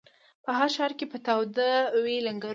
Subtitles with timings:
[0.43, 1.69] په هر ښار کي به تاوده
[2.03, 2.49] وي لنګرونه